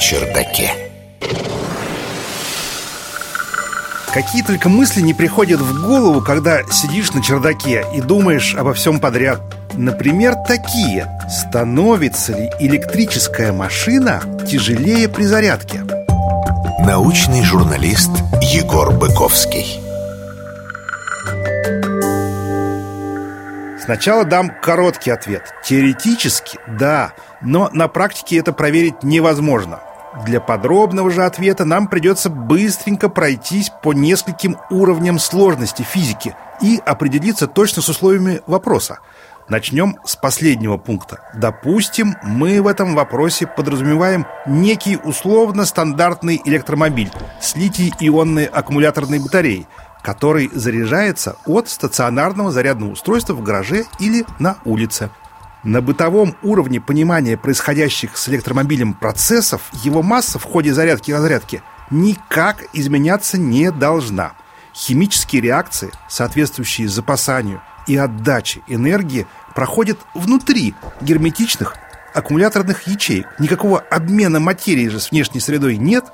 чердаке. 0.00 0.72
Какие 4.12 4.42
только 4.42 4.68
мысли 4.68 5.00
не 5.00 5.14
приходят 5.14 5.60
в 5.60 5.86
голову, 5.86 6.20
когда 6.20 6.64
сидишь 6.64 7.12
на 7.12 7.22
чердаке 7.22 7.84
и 7.94 8.00
думаешь 8.00 8.56
обо 8.56 8.74
всем 8.74 8.98
подряд. 8.98 9.40
Например, 9.74 10.34
такие. 10.34 11.06
Становится 11.28 12.32
ли 12.32 12.50
электрическая 12.58 13.52
машина 13.52 14.20
тяжелее 14.50 15.08
при 15.08 15.22
зарядке? 15.22 15.82
Научный 16.80 17.44
журналист 17.44 18.10
Егор 18.42 18.90
Быковский. 18.90 19.89
Сначала 23.90 24.24
дам 24.24 24.52
короткий 24.62 25.10
ответ. 25.10 25.52
Теоретически, 25.64 26.60
да, 26.68 27.12
но 27.42 27.70
на 27.72 27.88
практике 27.88 28.36
это 28.36 28.52
проверить 28.52 29.02
невозможно. 29.02 29.80
Для 30.24 30.40
подробного 30.40 31.10
же 31.10 31.24
ответа 31.24 31.64
нам 31.64 31.88
придется 31.88 32.30
быстренько 32.30 33.08
пройтись 33.08 33.72
по 33.82 33.92
нескольким 33.92 34.58
уровням 34.70 35.18
сложности 35.18 35.82
физики 35.82 36.36
и 36.62 36.80
определиться 36.86 37.48
точно 37.48 37.82
с 37.82 37.88
условиями 37.88 38.42
вопроса. 38.46 39.00
Начнем 39.48 39.96
с 40.04 40.14
последнего 40.14 40.76
пункта. 40.76 41.28
Допустим, 41.34 42.14
мы 42.22 42.62
в 42.62 42.68
этом 42.68 42.94
вопросе 42.94 43.48
подразумеваем 43.48 44.24
некий 44.46 44.98
условно-стандартный 45.02 46.40
электромобиль 46.44 47.10
с 47.40 47.56
литий-ионной 47.56 48.44
аккумуляторной 48.44 49.18
батареей, 49.18 49.66
который 50.02 50.50
заряжается 50.52 51.36
от 51.46 51.68
стационарного 51.68 52.50
зарядного 52.52 52.92
устройства 52.92 53.34
в 53.34 53.42
гараже 53.42 53.84
или 53.98 54.24
на 54.38 54.58
улице. 54.64 55.10
На 55.62 55.82
бытовом 55.82 56.36
уровне 56.42 56.80
понимания 56.80 57.36
происходящих 57.36 58.16
с 58.16 58.28
электромобилем 58.28 58.94
процессов 58.94 59.62
его 59.84 60.02
масса 60.02 60.38
в 60.38 60.44
ходе 60.44 60.72
зарядки 60.72 61.10
и 61.10 61.14
разрядки 61.14 61.62
никак 61.90 62.64
изменяться 62.72 63.36
не 63.36 63.70
должна. 63.70 64.32
Химические 64.72 65.42
реакции, 65.42 65.90
соответствующие 66.08 66.88
запасанию 66.88 67.60
и 67.86 67.96
отдаче 67.96 68.62
энергии, 68.68 69.26
проходят 69.54 69.98
внутри 70.14 70.74
герметичных 71.02 71.74
аккумуляторных 72.14 72.86
ячеек. 72.86 73.26
Никакого 73.38 73.80
обмена 73.80 74.40
материи 74.40 74.88
же 74.88 75.00
с 75.00 75.10
внешней 75.10 75.40
средой 75.40 75.76
нет. 75.76 76.06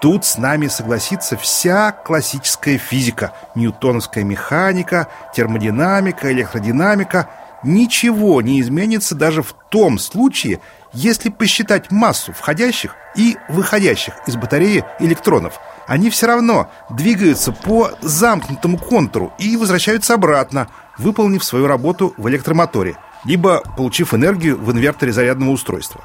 Тут 0.00 0.24
с 0.24 0.38
нами 0.38 0.66
согласится 0.66 1.36
вся 1.36 1.92
классическая 1.92 2.78
физика, 2.78 3.32
ньютоновская 3.54 4.24
механика, 4.24 5.08
термодинамика, 5.34 6.32
электродинамика– 6.32 7.28
ничего 7.66 8.40
не 8.40 8.60
изменится 8.60 9.14
даже 9.14 9.42
в 9.42 9.54
том 9.68 9.98
случае, 9.98 10.60
если 10.92 11.28
посчитать 11.28 11.90
массу 11.90 12.32
входящих 12.32 12.94
и 13.16 13.36
выходящих 13.48 14.14
из 14.26 14.36
батареи 14.36 14.84
электронов. 15.00 15.60
Они 15.86 16.10
все 16.10 16.26
равно 16.26 16.70
двигаются 16.90 17.52
по 17.52 17.90
замкнутому 18.00 18.78
контуру 18.78 19.32
и 19.38 19.56
возвращаются 19.56 20.14
обратно, 20.14 20.68
выполнив 20.98 21.44
свою 21.44 21.66
работу 21.66 22.14
в 22.16 22.28
электромоторе, 22.28 22.96
либо 23.24 23.62
получив 23.76 24.14
энергию 24.14 24.58
в 24.58 24.72
инверторе 24.72 25.12
зарядного 25.12 25.50
устройства. 25.50 26.04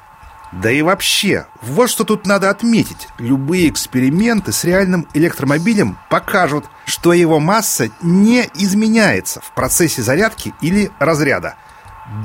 Да 0.52 0.70
и 0.70 0.82
вообще, 0.82 1.46
вот 1.62 1.90
что 1.90 2.04
тут 2.04 2.28
надо 2.28 2.50
отметить. 2.50 3.08
Любые 3.18 3.70
эксперименты 3.70 4.52
с 4.52 4.66
реальным 4.66 5.08
электромобилем 5.14 5.98
покажут, 6.10 6.66
что 6.86 7.14
его 7.14 7.40
масса 7.40 7.90
не 8.02 8.50
изменяется 8.56 9.40
в 9.40 9.52
процессе 9.52 10.02
зарядки 10.02 10.54
или 10.62 10.92
разряда. 11.00 11.56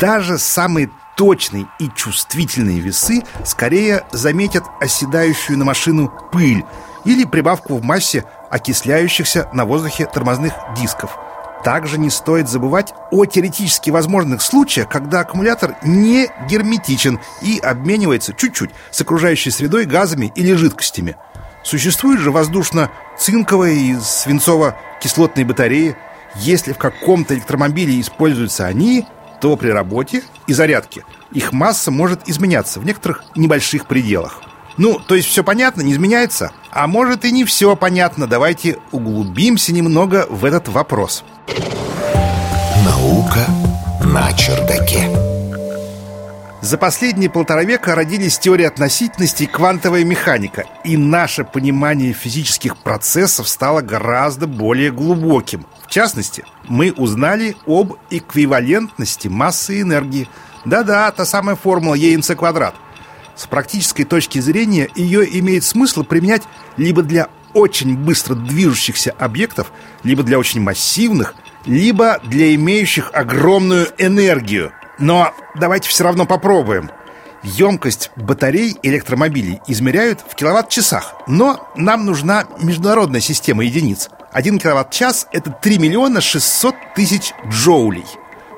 Даже 0.00 0.38
самые 0.38 0.90
точные 1.16 1.66
и 1.78 1.88
чувствительные 1.94 2.80
весы 2.80 3.22
скорее 3.44 4.04
заметят 4.10 4.64
оседающую 4.80 5.56
на 5.56 5.64
машину 5.64 6.12
пыль 6.32 6.64
или 7.04 7.24
прибавку 7.24 7.76
в 7.76 7.84
массе 7.84 8.24
окисляющихся 8.50 9.48
на 9.52 9.64
воздухе 9.64 10.06
тормозных 10.06 10.52
дисков– 10.76 11.16
также 11.66 11.98
не 11.98 12.10
стоит 12.10 12.48
забывать 12.48 12.94
о 13.10 13.24
теоретически 13.24 13.90
возможных 13.90 14.40
случаях, 14.40 14.88
когда 14.88 15.22
аккумулятор 15.22 15.74
не 15.82 16.28
герметичен 16.48 17.18
и 17.42 17.58
обменивается 17.58 18.32
чуть-чуть 18.32 18.70
с 18.92 19.00
окружающей 19.00 19.50
средой 19.50 19.84
газами 19.84 20.30
или 20.36 20.52
жидкостями. 20.52 21.16
Существуют 21.64 22.20
же 22.20 22.30
воздушно-цинковые 22.30 23.78
и 23.78 23.94
свинцово-кислотные 23.94 25.44
батареи. 25.44 25.96
Если 26.36 26.72
в 26.72 26.78
каком-то 26.78 27.34
электромобиле 27.34 28.00
используются 28.00 28.64
они, 28.64 29.04
то 29.40 29.56
при 29.56 29.70
работе 29.70 30.22
и 30.46 30.52
зарядке 30.52 31.02
их 31.32 31.52
масса 31.52 31.90
может 31.90 32.28
изменяться 32.28 32.78
в 32.78 32.86
некоторых 32.86 33.24
небольших 33.34 33.86
пределах. 33.86 34.40
Ну, 34.76 35.00
то 35.00 35.14
есть 35.14 35.28
все 35.28 35.42
понятно, 35.42 35.82
не 35.82 35.92
изменяется? 35.92 36.52
А 36.70 36.86
может 36.86 37.24
и 37.24 37.32
не 37.32 37.44
все 37.44 37.76
понятно. 37.76 38.26
Давайте 38.26 38.78
углубимся 38.92 39.72
немного 39.72 40.26
в 40.28 40.44
этот 40.44 40.68
вопрос. 40.68 41.24
Наука 42.84 43.40
на 44.04 44.32
чердаке. 44.34 45.08
За 46.60 46.78
последние 46.78 47.30
полтора 47.30 47.62
века 47.62 47.94
родились 47.94 48.38
теория 48.38 48.66
относительности 48.66 49.44
и 49.44 49.46
квантовая 49.46 50.04
механика, 50.04 50.64
и 50.84 50.96
наше 50.96 51.44
понимание 51.44 52.12
физических 52.12 52.76
процессов 52.76 53.48
стало 53.48 53.82
гораздо 53.82 54.46
более 54.48 54.90
глубоким. 54.90 55.64
В 55.86 55.90
частности, 55.90 56.44
мы 56.68 56.92
узнали 56.92 57.56
об 57.66 57.94
эквивалентности 58.10 59.28
массы 59.28 59.78
и 59.78 59.82
энергии. 59.82 60.28
Да-да, 60.64 61.10
та 61.12 61.24
самая 61.24 61.54
формула 61.54 61.94
ЕНЦ 61.94 62.32
квадрат. 62.36 62.74
С 63.36 63.46
практической 63.46 64.04
точки 64.04 64.38
зрения 64.38 64.88
ее 64.94 65.26
имеет 65.40 65.62
смысл 65.62 66.02
применять 66.02 66.42
либо 66.78 67.02
для 67.02 67.28
очень 67.52 67.96
быстро 67.96 68.34
движущихся 68.34 69.14
объектов, 69.18 69.72
либо 70.02 70.22
для 70.22 70.38
очень 70.38 70.60
массивных, 70.60 71.34
либо 71.66 72.18
для 72.24 72.54
имеющих 72.54 73.10
огромную 73.12 73.88
энергию. 73.98 74.72
Но 74.98 75.34
давайте 75.54 75.90
все 75.90 76.04
равно 76.04 76.24
попробуем. 76.24 76.90
Емкость 77.42 78.10
батарей 78.16 78.76
электромобилей 78.82 79.60
измеряют 79.66 80.24
в 80.26 80.34
киловатт-часах, 80.34 81.14
но 81.26 81.70
нам 81.76 82.06
нужна 82.06 82.46
международная 82.60 83.20
система 83.20 83.64
единиц. 83.64 84.08
Один 84.32 84.58
киловатт-час— 84.58 85.28
это 85.32 85.50
3 85.50 85.78
миллиона 85.78 86.20
600 86.20 86.74
тысяч 86.94 87.32
джоулей. 87.48 88.06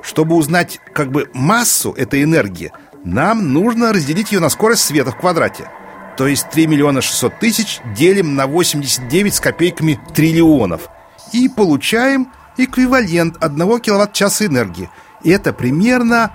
Чтобы 0.03 0.37
узнать 0.37 0.81
как 0.95 1.11
бы 1.11 1.29
массу 1.35 1.93
этой 1.93 2.23
энергии— 2.23 2.73
нам 3.05 3.53
нужно 3.53 3.93
разделить 3.93 4.33
ее 4.33 4.41
на 4.41 4.49
скорость 4.49 4.85
света 4.85 5.11
в 5.13 5.17
квадрате. 5.17 5.71
То 6.17 6.27
есть 6.27 6.51
3 6.51 6.67
миллиона 6.67 7.01
600 7.01 7.39
тысяч 7.39 7.81
делим 7.97 8.35
на 8.35 8.47
89 8.47 9.35
с 9.35 9.41
копейками 9.41 10.01
триллионов. 10.15 10.89
И 11.33 11.49
получаем 11.49 12.33
эквивалент 12.57 13.37
1 13.41 13.81
киловатт-часа 13.81 14.47
энергии. 14.47 14.91
Это 15.23 15.53
примерно 15.53 16.33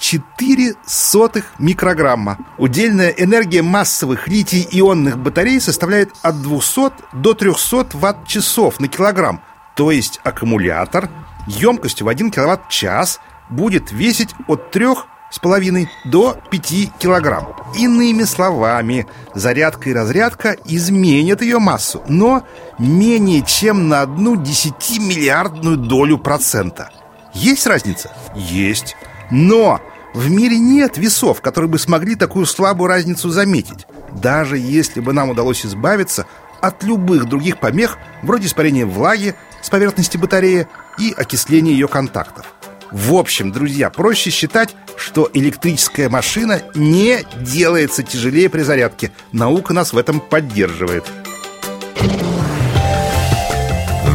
4 0.00 0.74
сотых 0.84 1.52
микрограмма. 1.58 2.38
Удельная 2.58 3.10
энергия 3.10 3.62
массовых 3.62 4.26
литий-ионных 4.26 5.16
батарей 5.18 5.60
составляет 5.60 6.10
от 6.22 6.42
200 6.42 6.92
до 7.12 7.34
300 7.34 7.88
ватт-часов 7.94 8.80
на 8.80 8.88
килограмм. 8.88 9.40
То 9.76 9.90
есть 9.90 10.20
аккумулятор 10.24 11.08
емкостью 11.46 12.06
в 12.06 12.08
1 12.08 12.30
киловатт-час 12.30 13.20
будет 13.48 13.92
весить 13.92 14.34
от 14.48 14.70
3 14.70 14.88
с 15.34 15.40
половиной 15.40 15.90
до 16.04 16.38
5 16.50 16.96
килограмм. 16.96 17.56
Иными 17.76 18.22
словами, 18.22 19.08
зарядка 19.34 19.90
и 19.90 19.92
разрядка 19.92 20.56
изменят 20.64 21.42
ее 21.42 21.58
массу, 21.58 22.04
но 22.06 22.46
менее 22.78 23.42
чем 23.42 23.88
на 23.88 24.02
одну 24.02 24.36
десятимиллиардную 24.36 25.76
долю 25.76 26.18
процента. 26.18 26.90
Есть 27.32 27.66
разница? 27.66 28.12
Есть. 28.36 28.96
Но 29.32 29.80
в 30.14 30.30
мире 30.30 30.56
нет 30.56 30.98
весов, 30.98 31.40
которые 31.40 31.68
бы 31.68 31.80
смогли 31.80 32.14
такую 32.14 32.46
слабую 32.46 32.86
разницу 32.86 33.28
заметить. 33.30 33.88
Даже 34.12 34.56
если 34.56 35.00
бы 35.00 35.12
нам 35.12 35.30
удалось 35.30 35.66
избавиться 35.66 36.26
от 36.60 36.84
любых 36.84 37.28
других 37.28 37.58
помех, 37.58 37.98
вроде 38.22 38.46
испарения 38.46 38.86
влаги 38.86 39.34
с 39.62 39.68
поверхности 39.68 40.16
батареи 40.16 40.68
и 40.96 41.12
окисления 41.12 41.72
ее 41.72 41.88
контактов. 41.88 42.53
В 42.94 43.16
общем, 43.16 43.50
друзья, 43.50 43.90
проще 43.90 44.30
считать, 44.30 44.76
что 44.96 45.28
электрическая 45.34 46.08
машина 46.08 46.62
не 46.76 47.24
делается 47.40 48.04
тяжелее 48.04 48.48
при 48.48 48.62
зарядке. 48.62 49.10
Наука 49.32 49.72
нас 49.72 49.92
в 49.92 49.98
этом 49.98 50.20
поддерживает. 50.20 51.04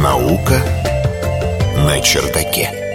Наука 0.02 0.64
на 1.76 2.00
чердаке. 2.00 2.89